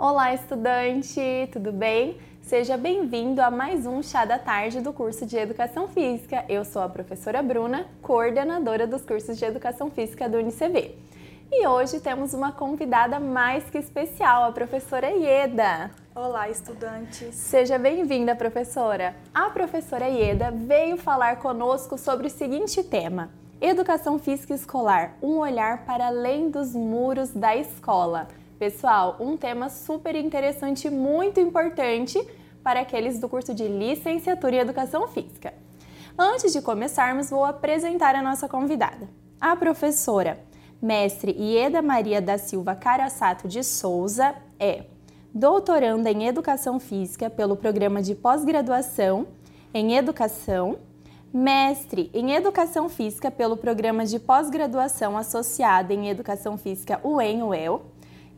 Olá, 0.00 0.32
estudante, 0.32 1.48
tudo 1.52 1.72
bem? 1.72 2.18
Seja 2.40 2.76
bem-vindo 2.76 3.42
a 3.42 3.50
mais 3.50 3.84
um 3.84 4.00
Chá 4.00 4.24
da 4.24 4.38
Tarde 4.38 4.80
do 4.80 4.92
curso 4.92 5.26
de 5.26 5.36
Educação 5.36 5.88
Física. 5.88 6.44
Eu 6.48 6.64
sou 6.64 6.82
a 6.82 6.88
professora 6.88 7.42
Bruna, 7.42 7.84
coordenadora 8.00 8.86
dos 8.86 9.04
cursos 9.04 9.36
de 9.36 9.44
Educação 9.44 9.90
Física 9.90 10.28
do 10.28 10.38
UnicV. 10.38 10.94
E 11.50 11.66
hoje 11.66 11.98
temos 11.98 12.32
uma 12.32 12.52
convidada 12.52 13.18
mais 13.18 13.68
que 13.70 13.78
especial, 13.78 14.44
a 14.44 14.52
professora 14.52 15.10
Ieda. 15.10 15.90
Olá, 16.14 16.48
estudantes. 16.48 17.34
Seja 17.34 17.76
bem-vinda, 17.76 18.36
professora. 18.36 19.16
A 19.34 19.50
professora 19.50 20.06
Ieda 20.06 20.52
veio 20.52 20.96
falar 20.96 21.40
conosco 21.40 21.98
sobre 21.98 22.28
o 22.28 22.30
seguinte 22.30 22.84
tema: 22.84 23.30
Educação 23.60 24.16
Física 24.16 24.54
Escolar, 24.54 25.16
um 25.20 25.38
olhar 25.38 25.84
para 25.84 26.06
além 26.06 26.50
dos 26.50 26.72
muros 26.72 27.32
da 27.32 27.56
escola. 27.56 28.28
Pessoal, 28.58 29.16
um 29.20 29.36
tema 29.36 29.68
super 29.68 30.16
interessante 30.16 30.88
e 30.88 30.90
muito 30.90 31.38
importante 31.38 32.20
para 32.60 32.80
aqueles 32.80 33.20
do 33.20 33.28
curso 33.28 33.54
de 33.54 33.68
Licenciatura 33.68 34.56
em 34.56 34.58
Educação 34.58 35.06
Física. 35.06 35.54
Antes 36.18 36.52
de 36.52 36.60
começarmos, 36.60 37.30
vou 37.30 37.44
apresentar 37.44 38.16
a 38.16 38.22
nossa 38.22 38.48
convidada. 38.48 39.08
A 39.40 39.54
professora 39.54 40.40
mestre 40.82 41.30
Ieda 41.38 41.80
Maria 41.80 42.20
da 42.20 42.36
Silva 42.36 42.74
Caraçato 42.74 43.46
de 43.46 43.62
Souza 43.62 44.34
é 44.58 44.86
doutoranda 45.32 46.10
em 46.10 46.26
Educação 46.26 46.80
Física 46.80 47.30
pelo 47.30 47.56
programa 47.56 48.02
de 48.02 48.16
pós-graduação 48.16 49.28
em 49.72 49.94
Educação, 49.94 50.80
mestre 51.32 52.10
em 52.12 52.32
Educação 52.32 52.88
Física 52.88 53.30
pelo 53.30 53.56
programa 53.56 54.04
de 54.04 54.18
pós-graduação 54.18 55.16
associada 55.16 55.94
em 55.94 56.08
Educação 56.08 56.58
Física 56.58 57.00
UEM-UEL, 57.04 57.82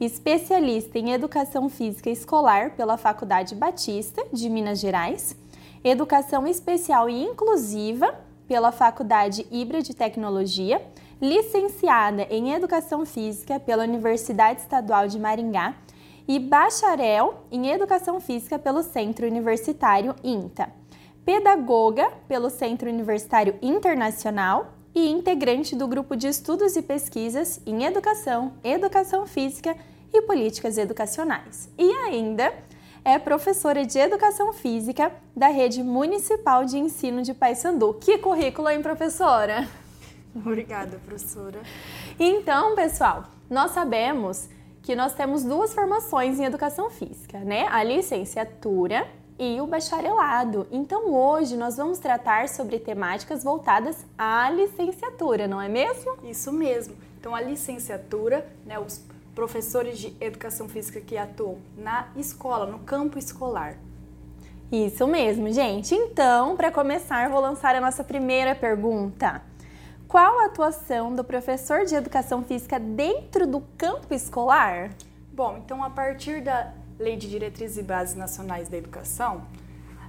especialista 0.00 0.98
em 0.98 1.12
Educação 1.12 1.68
Física 1.68 2.08
Escolar 2.08 2.70
pela 2.70 2.96
Faculdade 2.96 3.54
Batista 3.54 4.24
de 4.32 4.48
Minas 4.48 4.80
Gerais, 4.80 5.36
Educação 5.84 6.46
Especial 6.46 7.08
e 7.08 7.22
Inclusiva 7.22 8.14
pela 8.48 8.72
Faculdade 8.72 9.46
Ibra 9.50 9.82
de 9.82 9.94
Tecnologia, 9.94 10.82
licenciada 11.20 12.26
em 12.30 12.52
Educação 12.52 13.04
Física 13.04 13.60
pela 13.60 13.84
Universidade 13.84 14.60
Estadual 14.60 15.06
de 15.06 15.18
Maringá 15.18 15.76
e 16.26 16.38
bacharel 16.38 17.44
em 17.52 17.68
Educação 17.68 18.20
Física 18.20 18.58
pelo 18.58 18.82
Centro 18.82 19.26
Universitário 19.26 20.16
INTA, 20.24 20.70
pedagoga 21.24 22.10
pelo 22.26 22.48
Centro 22.48 22.88
Universitário 22.88 23.56
Internacional 23.60 24.72
e 24.94 25.08
integrante 25.08 25.76
do 25.76 25.86
grupo 25.86 26.16
de 26.16 26.26
estudos 26.26 26.74
e 26.74 26.82
pesquisas 26.82 27.60
em 27.66 27.84
Educação, 27.84 28.54
Educação 28.64 29.26
Física 29.26 29.76
e 30.12 30.22
Políticas 30.22 30.78
Educacionais. 30.78 31.68
E 31.78 31.90
ainda 31.90 32.52
é 33.04 33.18
professora 33.18 33.84
de 33.84 33.98
Educação 33.98 34.52
Física 34.52 35.12
da 35.34 35.48
Rede 35.48 35.82
Municipal 35.82 36.64
de 36.64 36.78
Ensino 36.78 37.22
de 37.22 37.32
Paysandu. 37.32 37.94
Que 37.94 38.18
currículo, 38.18 38.68
hein, 38.68 38.82
professora? 38.82 39.68
Obrigada, 40.34 41.00
professora. 41.04 41.60
Então, 42.18 42.74
pessoal, 42.74 43.24
nós 43.48 43.72
sabemos 43.72 44.48
que 44.82 44.94
nós 44.94 45.12
temos 45.14 45.44
duas 45.44 45.74
formações 45.74 46.38
em 46.38 46.44
Educação 46.44 46.90
Física, 46.90 47.38
né? 47.40 47.66
A 47.68 47.82
licenciatura 47.82 49.06
e 49.38 49.60
o 49.60 49.66
bacharelado. 49.66 50.66
Então, 50.70 51.12
hoje 51.12 51.56
nós 51.56 51.76
vamos 51.76 51.98
tratar 51.98 52.48
sobre 52.48 52.78
temáticas 52.78 53.42
voltadas 53.42 54.04
à 54.16 54.50
licenciatura, 54.50 55.48
não 55.48 55.60
é 55.60 55.68
mesmo? 55.68 56.18
Isso 56.24 56.52
mesmo. 56.52 56.94
Então, 57.18 57.34
a 57.34 57.40
licenciatura, 57.40 58.46
né, 58.64 58.78
os 58.78 58.98
professores 59.40 59.98
de 59.98 60.14
educação 60.20 60.68
física 60.68 61.00
que 61.00 61.16
atuam 61.16 61.56
na 61.74 62.08
escola, 62.14 62.66
no 62.66 62.80
campo 62.80 63.18
escolar. 63.18 63.78
Isso 64.70 65.06
mesmo, 65.06 65.50
gente. 65.50 65.94
Então, 65.94 66.58
para 66.58 66.70
começar, 66.70 67.30
vou 67.30 67.40
lançar 67.40 67.74
a 67.74 67.80
nossa 67.80 68.04
primeira 68.04 68.54
pergunta. 68.54 69.40
Qual 70.06 70.40
a 70.40 70.44
atuação 70.44 71.16
do 71.16 71.24
professor 71.24 71.86
de 71.86 71.94
educação 71.94 72.42
física 72.42 72.78
dentro 72.78 73.46
do 73.46 73.62
campo 73.78 74.12
escolar? 74.12 74.90
Bom, 75.32 75.56
então 75.56 75.82
a 75.82 75.88
partir 75.88 76.42
da 76.42 76.74
Lei 76.98 77.16
de 77.16 77.26
Diretrizes 77.26 77.78
e 77.78 77.82
Bases 77.82 78.16
Nacionais 78.16 78.68
da 78.68 78.76
Educação, 78.76 79.46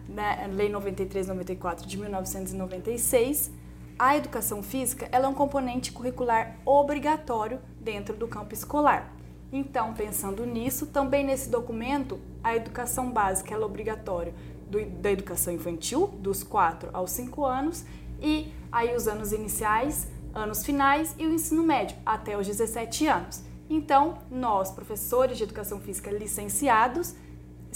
né, 0.10 0.46
Lei 0.52 0.70
93/94 0.70 1.88
de 1.88 1.98
1996, 1.98 3.50
a 3.98 4.18
educação 4.18 4.62
física 4.62 5.08
ela 5.10 5.28
é 5.28 5.30
um 5.30 5.34
componente 5.34 5.94
curricular 5.94 6.58
obrigatório 6.66 7.62
dentro 7.80 8.14
do 8.14 8.28
campo 8.28 8.54
escolar. 8.54 9.21
Então, 9.52 9.94
pensando 9.94 10.46
nisso, 10.46 10.88
também 10.88 11.26
nesse 11.26 11.50
documento, 11.50 12.20
a 12.44 12.56
educação 12.56 13.12
básica 13.12 13.54
é 13.54 13.58
obrigatória 13.58 14.34
do, 14.70 14.84
da 14.86 15.12
educação 15.12 15.54
infantil, 15.54 16.08
dos 16.08 16.42
4 16.42 16.90
aos 16.94 17.12
5 17.12 17.46
anos, 17.46 17.86
e 18.22 18.54
aí 18.72 18.96
os 18.96 19.08
anos 19.08 19.34
iniciais, 19.34 20.08
anos 20.34 20.66
finais 20.66 21.14
e 21.20 21.26
o 21.28 21.34
ensino 21.34 21.64
médio, 21.64 21.98
até 22.06 22.38
os 22.38 22.48
17 22.48 23.08
anos. 23.08 23.44
Então, 23.70 24.20
nós, 24.30 24.72
professores 24.72 25.38
de 25.38 25.44
educação 25.44 25.80
física 25.80 26.12
licenciados, 26.12 27.16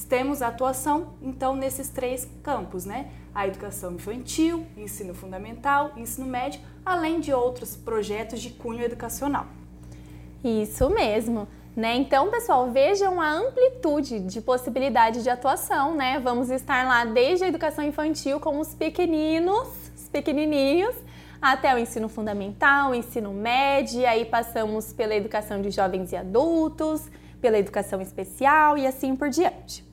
temos 0.03 0.41
atuação 0.41 1.13
então 1.21 1.55
nesses 1.55 1.89
três 1.89 2.27
campos, 2.43 2.85
né? 2.85 3.11
A 3.33 3.47
educação 3.47 3.93
infantil, 3.93 4.65
ensino 4.75 5.13
fundamental, 5.13 5.93
ensino 5.95 6.27
médio, 6.27 6.59
além 6.85 7.19
de 7.19 7.33
outros 7.33 7.75
projetos 7.75 8.41
de 8.41 8.49
cunho 8.49 8.83
educacional. 8.83 9.47
Isso 10.43 10.89
mesmo. 10.89 11.47
Né? 11.75 11.95
Então, 11.97 12.31
pessoal, 12.31 12.71
vejam 12.71 13.19
a 13.19 13.29
amplitude 13.29 14.21
de 14.21 14.39
possibilidade 14.39 15.21
de 15.21 15.29
atuação, 15.29 15.93
né? 15.93 16.19
Vamos 16.19 16.49
estar 16.49 16.87
lá 16.87 17.03
desde 17.03 17.43
a 17.43 17.47
educação 17.49 17.83
infantil 17.83 18.39
com 18.39 18.59
os 18.61 18.73
pequeninos, 18.73 19.67
os 19.93 20.07
pequenininhos, 20.07 20.95
até 21.41 21.75
o 21.75 21.77
ensino 21.77 22.07
fundamental, 22.07 22.95
ensino 22.95 23.33
médio, 23.33 24.07
aí 24.07 24.23
passamos 24.23 24.93
pela 24.93 25.13
educação 25.13 25.61
de 25.61 25.69
jovens 25.69 26.13
e 26.13 26.15
adultos, 26.15 27.09
pela 27.41 27.59
educação 27.59 28.01
especial 28.01 28.77
e 28.77 28.87
assim 28.87 29.13
por 29.13 29.29
diante. 29.29 29.85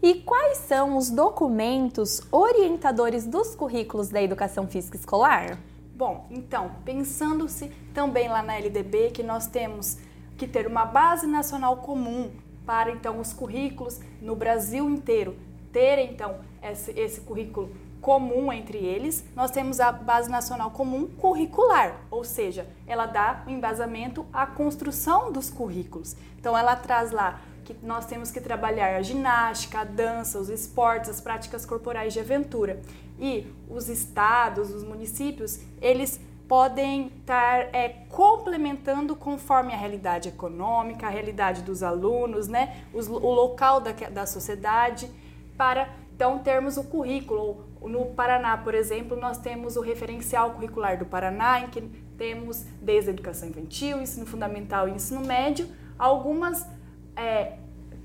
E 0.00 0.14
quais 0.14 0.58
são 0.58 0.96
os 0.96 1.10
documentos 1.10 2.22
orientadores 2.30 3.26
dos 3.26 3.56
currículos 3.56 4.08
da 4.08 4.22
educação 4.22 4.68
física 4.68 4.96
escolar? 4.96 5.58
Bom, 5.96 6.26
então, 6.30 6.70
pensando-se 6.84 7.72
também 7.92 8.28
lá 8.28 8.40
na 8.40 8.56
LDB 8.56 9.10
que 9.10 9.24
nós 9.24 9.48
temos 9.48 9.98
que 10.38 10.46
ter 10.46 10.66
uma 10.66 10.86
base 10.86 11.26
nacional 11.26 11.78
comum 11.78 12.30
para 12.64 12.90
então 12.90 13.20
os 13.20 13.32
currículos 13.32 14.00
no 14.22 14.34
Brasil 14.34 14.88
inteiro 14.88 15.36
terem 15.72 16.12
então 16.12 16.38
esse, 16.62 16.90
esse 16.92 17.20
currículo 17.20 17.70
comum 18.00 18.52
entre 18.52 18.78
eles, 18.78 19.24
nós 19.34 19.50
temos 19.50 19.80
a 19.80 19.90
base 19.90 20.30
nacional 20.30 20.70
comum 20.70 21.08
curricular, 21.08 22.00
ou 22.10 22.22
seja, 22.22 22.66
ela 22.86 23.06
dá 23.06 23.42
o 23.46 23.50
um 23.50 23.54
embasamento 23.54 24.24
à 24.32 24.46
construção 24.46 25.32
dos 25.32 25.50
currículos. 25.50 26.16
Então 26.38 26.56
ela 26.56 26.76
traz 26.76 27.10
lá 27.10 27.40
que 27.64 27.76
nós 27.82 28.06
temos 28.06 28.30
que 28.30 28.40
trabalhar 28.40 28.96
a 28.96 29.02
ginástica, 29.02 29.80
a 29.80 29.84
dança, 29.84 30.38
os 30.38 30.48
esportes, 30.48 31.10
as 31.10 31.20
práticas 31.20 31.66
corporais 31.66 32.12
de 32.12 32.20
aventura. 32.20 32.80
E 33.18 33.46
os 33.68 33.88
estados, 33.88 34.70
os 34.70 34.84
municípios, 34.84 35.60
eles 35.82 36.20
podem 36.48 37.12
estar 37.20 37.68
é, 37.74 37.90
complementando 38.08 39.14
conforme 39.14 39.74
a 39.74 39.76
realidade 39.76 40.30
econômica, 40.30 41.06
a 41.06 41.10
realidade 41.10 41.62
dos 41.62 41.82
alunos, 41.82 42.48
né, 42.48 42.84
Os, 42.92 43.06
o 43.06 43.32
local 43.32 43.80
da, 43.80 43.92
da 43.92 44.26
sociedade, 44.26 45.10
para 45.56 45.90
então 46.14 46.38
termos 46.38 46.76
o 46.76 46.84
currículo. 46.84 47.68
No 47.82 48.06
Paraná, 48.06 48.56
por 48.56 48.74
exemplo, 48.74 49.16
nós 49.16 49.38
temos 49.38 49.76
o 49.76 49.80
referencial 49.80 50.50
curricular 50.52 50.98
do 50.98 51.04
Paraná, 51.04 51.60
em 51.60 51.68
que 51.68 51.82
temos 52.16 52.64
desde 52.82 53.10
a 53.10 53.12
educação 53.12 53.48
infantil, 53.48 54.00
ensino 54.00 54.26
fundamental 54.26 54.88
e 54.88 54.92
ensino 54.92 55.20
médio, 55.20 55.68
algumas 55.96 56.66
é, 57.14 57.58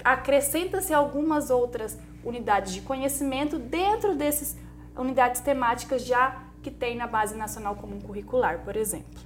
acrescenta-se 0.04 0.94
algumas 0.94 1.50
outras 1.50 1.98
unidades 2.24 2.74
de 2.74 2.82
conhecimento 2.82 3.58
dentro 3.58 4.16
dessas 4.16 4.56
unidades 4.96 5.42
temáticas 5.42 6.06
já 6.06 6.44
que 6.64 6.72
tem 6.72 6.96
na 6.96 7.06
Base 7.06 7.36
Nacional 7.36 7.76
Comum 7.76 8.00
Curricular, 8.00 8.64
por 8.64 8.76
exemplo. 8.76 9.22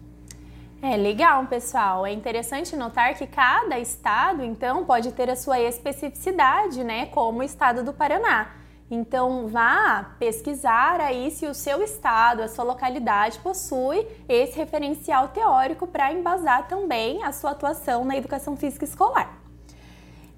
É 0.82 0.98
legal, 0.98 1.46
pessoal. 1.46 2.06
É 2.06 2.12
interessante 2.12 2.76
notar 2.76 3.16
que 3.16 3.26
cada 3.26 3.80
estado, 3.80 4.44
então, 4.44 4.84
pode 4.84 5.12
ter 5.12 5.30
a 5.30 5.36
sua 5.36 5.60
especificidade, 5.60 6.84
né? 6.84 7.06
Como 7.08 7.40
o 7.40 7.44
estado 7.44 7.84
do 7.84 7.94
Paraná. 7.94 8.52
Então, 8.90 9.48
vá 9.48 10.16
pesquisar 10.18 11.02
aí 11.02 11.30
se 11.32 11.46
o 11.46 11.54
seu 11.54 11.84
estado, 11.84 12.42
a 12.42 12.48
sua 12.48 12.64
localidade 12.64 13.40
possui 13.40 14.08
esse 14.30 14.58
referencial 14.58 15.28
teórico 15.30 15.88
para 15.88 16.14
embasar 16.14 16.68
também 16.68 17.24
a 17.24 17.32
sua 17.32 17.52
atuação 17.52 18.06
na 18.06 18.16
educação 18.16 18.56
física 18.56 18.86
escolar. 18.86 19.42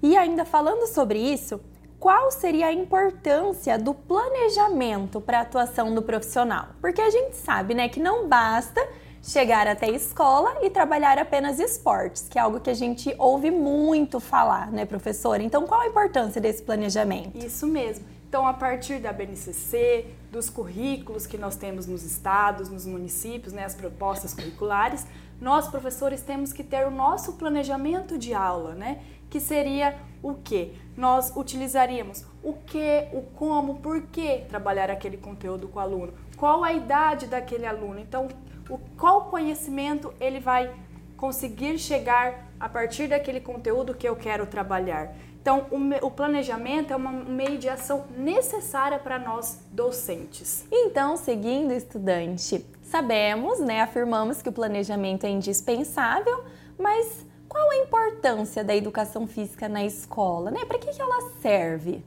E 0.02 0.16
ainda 0.16 0.44
falando 0.44 0.86
sobre 0.86 1.18
isso, 1.18 1.60
qual 2.00 2.30
seria 2.30 2.68
a 2.68 2.72
importância 2.72 3.78
do 3.78 3.92
planejamento 3.92 5.20
para 5.20 5.40
a 5.40 5.42
atuação 5.42 5.94
do 5.94 6.00
profissional? 6.00 6.68
Porque 6.80 7.00
a 7.00 7.10
gente 7.10 7.36
sabe, 7.36 7.74
né, 7.74 7.90
que 7.90 8.00
não 8.00 8.26
basta 8.26 8.80
chegar 9.22 9.68
até 9.68 9.84
a 9.84 9.90
escola 9.90 10.50
e 10.62 10.70
trabalhar 10.70 11.18
apenas 11.18 11.58
esportes, 11.58 12.26
que 12.26 12.38
é 12.38 12.40
algo 12.40 12.58
que 12.58 12.70
a 12.70 12.74
gente 12.74 13.14
ouve 13.18 13.50
muito 13.50 14.18
falar, 14.18 14.72
né, 14.72 14.86
professora? 14.86 15.42
Então, 15.42 15.66
qual 15.66 15.82
a 15.82 15.86
importância 15.86 16.40
desse 16.40 16.62
planejamento? 16.62 17.36
Isso 17.36 17.66
mesmo. 17.66 18.06
Então, 18.26 18.46
a 18.46 18.54
partir 18.54 18.98
da 18.98 19.12
BNCC, 19.12 20.06
dos 20.32 20.48
currículos 20.48 21.26
que 21.26 21.36
nós 21.36 21.54
temos 21.56 21.86
nos 21.86 22.02
estados, 22.02 22.70
nos 22.70 22.86
municípios, 22.86 23.52
né, 23.52 23.64
as 23.64 23.74
propostas 23.74 24.32
curriculares, 24.32 25.06
nós, 25.38 25.68
professores, 25.68 26.22
temos 26.22 26.50
que 26.50 26.64
ter 26.64 26.86
o 26.86 26.90
nosso 26.90 27.34
planejamento 27.34 28.16
de 28.16 28.32
aula, 28.32 28.74
né? 28.74 29.00
Que 29.28 29.40
seria 29.40 29.96
o 30.22 30.34
que? 30.34 30.74
Nós 30.96 31.34
utilizaríamos 31.36 32.24
o 32.42 32.52
que, 32.52 33.08
o 33.12 33.22
como, 33.34 33.76
por 33.76 34.02
que 34.02 34.44
trabalhar 34.48 34.90
aquele 34.90 35.16
conteúdo 35.16 35.68
com 35.68 35.78
o 35.78 35.82
aluno, 35.82 36.12
qual 36.36 36.64
a 36.64 36.72
idade 36.72 37.26
daquele 37.26 37.66
aluno. 37.66 37.98
Então, 37.98 38.28
o, 38.68 38.78
qual 38.96 39.26
conhecimento 39.26 40.12
ele 40.20 40.40
vai 40.40 40.72
conseguir 41.16 41.78
chegar 41.78 42.50
a 42.58 42.68
partir 42.68 43.08
daquele 43.08 43.40
conteúdo 43.40 43.94
que 43.94 44.08
eu 44.08 44.16
quero 44.16 44.46
trabalhar. 44.46 45.14
Então, 45.40 45.66
o, 45.70 46.06
o 46.06 46.10
planejamento 46.10 46.92
é 46.92 46.96
uma 46.96 47.12
meio 47.12 47.58
de 47.58 47.68
ação 47.68 48.04
necessária 48.16 48.98
para 48.98 49.18
nós 49.18 49.60
docentes. 49.70 50.66
Então, 50.70 51.16
seguindo, 51.16 51.72
estudante, 51.72 52.64
sabemos, 52.82 53.58
né, 53.60 53.80
afirmamos 53.80 54.42
que 54.42 54.48
o 54.48 54.52
planejamento 54.52 55.24
é 55.24 55.30
indispensável, 55.30 56.44
mas 56.78 57.24
qual 57.50 57.68
a 57.68 57.76
importância 57.78 58.62
da 58.62 58.76
educação 58.76 59.26
física 59.26 59.68
na 59.68 59.84
escola? 59.84 60.52
Né? 60.52 60.64
Para 60.64 60.78
que, 60.78 60.92
que 60.92 61.02
ela 61.02 61.32
serve? 61.42 62.02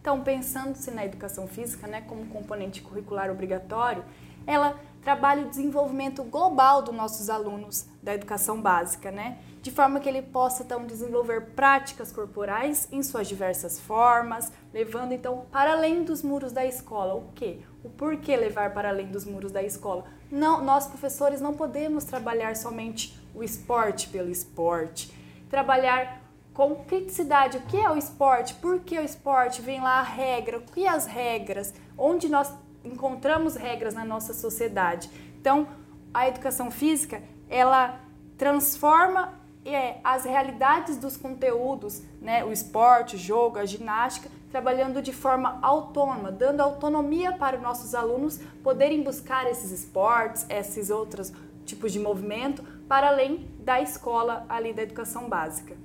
Então, 0.00 0.20
pensando-se 0.20 0.90
na 0.90 1.04
educação 1.04 1.46
física 1.46 1.86
né, 1.86 2.00
como 2.00 2.26
componente 2.26 2.82
curricular 2.82 3.30
obrigatório, 3.30 4.04
ela 4.44 4.76
trabalha 5.00 5.46
o 5.46 5.48
desenvolvimento 5.48 6.24
global 6.24 6.82
dos 6.82 6.94
nossos 6.94 7.30
alunos 7.30 7.86
da 8.02 8.14
educação 8.14 8.60
básica, 8.60 9.12
né? 9.12 9.38
De 9.62 9.70
forma 9.70 10.00
que 10.00 10.08
ele 10.08 10.22
possa 10.22 10.62
então 10.62 10.84
desenvolver 10.86 11.52
práticas 11.52 12.10
corporais 12.10 12.88
em 12.90 13.02
suas 13.02 13.28
diversas 13.28 13.78
formas, 13.78 14.50
levando 14.72 15.12
então 15.12 15.46
para 15.52 15.72
além 15.72 16.02
dos 16.02 16.22
muros 16.22 16.50
da 16.50 16.64
escola. 16.66 17.14
O 17.14 17.30
que? 17.34 17.62
O 17.84 17.90
porquê 17.90 18.36
levar 18.36 18.74
para 18.74 18.88
além 18.88 19.06
dos 19.06 19.24
muros 19.24 19.52
da 19.52 19.62
escola? 19.62 20.04
Não, 20.30 20.64
nós 20.64 20.86
professores 20.86 21.40
não 21.40 21.54
podemos 21.54 22.04
trabalhar 22.04 22.56
somente 22.56 23.19
o 23.34 23.42
esporte 23.42 24.08
pelo 24.08 24.30
esporte, 24.30 25.12
trabalhar 25.48 26.20
com 26.52 26.74
criticidade. 26.84 27.58
O 27.58 27.62
que 27.62 27.76
é 27.76 27.90
o 27.90 27.96
esporte? 27.96 28.54
Por 28.54 28.80
que 28.80 28.98
o 28.98 29.02
esporte? 29.02 29.62
Vem 29.62 29.80
lá 29.80 30.00
a 30.00 30.02
regra. 30.02 30.58
O 30.58 30.62
que 30.62 30.84
é 30.84 30.88
as 30.88 31.06
regras? 31.06 31.72
Onde 31.96 32.28
nós 32.28 32.52
encontramos 32.84 33.56
regras 33.56 33.94
na 33.94 34.04
nossa 34.04 34.32
sociedade. 34.32 35.10
Então, 35.40 35.68
a 36.12 36.28
educação 36.28 36.70
física, 36.70 37.22
ela 37.48 38.00
transforma 38.36 39.34
é, 39.64 39.98
as 40.02 40.24
realidades 40.24 40.96
dos 40.96 41.16
conteúdos, 41.16 42.02
né, 42.20 42.44
o 42.44 42.50
esporte, 42.50 43.16
o 43.16 43.18
jogo, 43.18 43.58
a 43.58 43.66
ginástica, 43.66 44.30
trabalhando 44.50 45.00
de 45.00 45.12
forma 45.12 45.58
autônoma, 45.62 46.32
dando 46.32 46.60
autonomia 46.60 47.32
para 47.32 47.56
os 47.56 47.62
nossos 47.62 47.94
alunos 47.94 48.38
poderem 48.62 49.02
buscar 49.02 49.48
esses 49.48 49.70
esportes, 49.70 50.46
esses 50.48 50.90
outros 50.90 51.32
tipos 51.64 51.92
de 51.92 52.00
movimento, 52.00 52.64
para 52.90 53.08
além 53.08 53.48
da 53.60 53.80
escola 53.80 54.44
ali 54.48 54.74
da 54.74 54.82
educação 54.82 55.28
básica. 55.28 55.76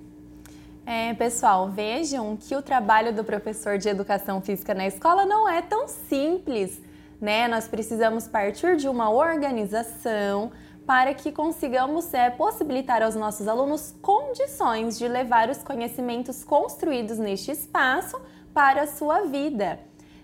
É, 0.86 1.14
pessoal, 1.14 1.70
vejam 1.70 2.36
que 2.36 2.56
o 2.56 2.62
trabalho 2.62 3.14
do 3.14 3.24
professor 3.24 3.78
de 3.78 3.88
educação 3.88 4.42
física 4.42 4.74
na 4.74 4.86
escola 4.86 5.26
não 5.26 5.48
é 5.48 5.62
tão 5.62 5.88
simples 5.88 6.82
né? 7.20 7.48
Nós 7.48 7.68
precisamos 7.68 8.28
partir 8.28 8.76
de 8.78 8.88
uma 8.88 9.10
organização 9.10 10.52
para 10.86 11.14
que 11.14 11.32
consigamos 11.32 12.14
é, 12.14 12.30
possibilitar 12.30 13.02
aos 13.02 13.16
nossos 13.16 13.48
alunos 13.48 13.96
condições 14.02 15.00
de 15.00 15.08
levar 15.08 15.50
os 15.50 15.64
conhecimentos 15.64 16.44
construídos 16.44 17.18
neste 17.18 17.52
espaço 17.52 18.22
para 18.54 18.84
a 18.84 18.88
sua 18.88 19.22
vida. 19.22 19.80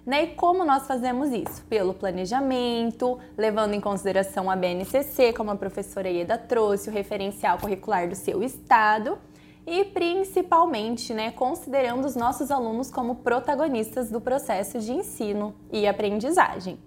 Né? 0.05 0.23
E 0.23 0.27
como 0.35 0.65
nós 0.65 0.87
fazemos 0.87 1.31
isso? 1.31 1.63
Pelo 1.69 1.93
planejamento, 1.93 3.19
levando 3.37 3.73
em 3.73 3.81
consideração 3.81 4.49
a 4.49 4.55
BNCC, 4.55 5.33
como 5.33 5.51
a 5.51 5.55
professora 5.55 6.09
Ieda 6.09 6.37
trouxe, 6.37 6.89
o 6.89 6.93
referencial 6.93 7.57
curricular 7.59 8.09
do 8.09 8.15
seu 8.15 8.41
estado 8.41 9.17
e 9.65 9.85
principalmente, 9.85 11.13
né, 11.13 11.31
considerando 11.31 12.05
os 12.05 12.15
nossos 12.15 12.49
alunos 12.49 12.89
como 12.89 13.17
protagonistas 13.17 14.09
do 14.09 14.19
processo 14.19 14.79
de 14.79 14.91
ensino 14.91 15.53
e 15.71 15.87
aprendizagem. 15.87 16.79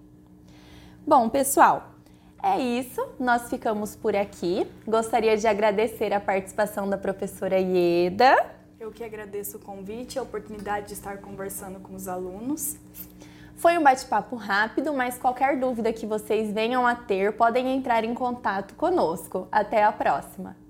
Bom, 1.07 1.29
pessoal, 1.29 1.91
é 2.43 2.59
isso, 2.59 3.01
nós 3.19 3.49
ficamos 3.49 3.95
por 3.95 4.17
aqui. 4.17 4.67
Gostaria 4.87 5.37
de 5.37 5.47
agradecer 5.47 6.13
a 6.13 6.21
participação 6.21 6.89
da 6.89 6.99
professora 6.99 7.59
Ieda. 7.59 8.35
Eu 8.85 8.93
que 8.93 9.03
agradeço 9.03 9.57
o 9.57 9.61
convite, 9.61 10.19
a 10.19 10.23
oportunidade 10.23 10.89
de 10.89 10.93
estar 10.93 11.17
conversando 11.17 11.81
com 11.81 11.95
os 11.95 12.07
alunos. 12.07 12.77
Foi 13.57 13.79
um 13.79 13.83
bate-papo 13.83 14.37
rápido, 14.37 14.93
mas 14.93 15.17
qualquer 15.17 15.59
dúvida 15.59 15.91
que 15.91 16.05
vocês 16.05 16.53
venham 16.53 16.87
a 16.87 16.95
ter, 16.95 17.33
podem 17.33 17.75
entrar 17.75 18.05
em 18.05 18.13
contato 18.13 18.75
conosco. 18.75 19.49
Até 19.51 19.83
a 19.83 19.91
próxima! 19.91 20.64